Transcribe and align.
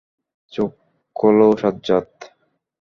চোখ 0.51 0.71
খোলো 1.15 1.47
সাজ্জাদ! 1.61 2.09